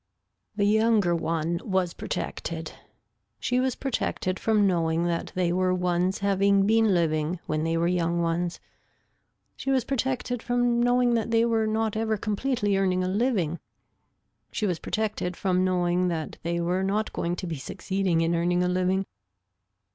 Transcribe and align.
The 0.55 0.65
younger 0.65 1.15
one 1.15 1.59
was 1.63 1.93
protected. 1.93 2.71
She 3.39 3.59
was 3.59 3.75
protected 3.75 4.39
from 4.39 4.65
knowing 4.65 5.03
that 5.05 5.31
they 5.35 5.53
were 5.53 5.75
ones 5.75 6.17
having 6.17 6.65
been 6.65 6.91
living 6.95 7.39
when 7.45 7.63
they 7.63 7.77
were 7.77 7.85
young 7.87 8.19
ones, 8.19 8.59
she 9.55 9.69
was 9.69 9.83
protected 9.83 10.41
from 10.41 10.81
knowing 10.81 11.13
that 11.13 11.29
they 11.29 11.45
were 11.45 11.67
not 11.67 11.95
ever 11.95 12.17
completely 12.17 12.75
earning 12.77 13.03
a 13.03 13.07
living, 13.07 13.59
she 14.51 14.65
was 14.65 14.79
protected 14.79 15.37
from 15.37 15.63
knowing 15.63 16.07
that 16.07 16.39
they 16.41 16.59
were 16.59 16.81
not 16.81 17.13
going 17.13 17.35
to 17.35 17.45
be 17.45 17.57
succeeding 17.57 18.21
in 18.21 18.33
earning 18.33 18.63
a 18.63 18.67
living. 18.67 19.05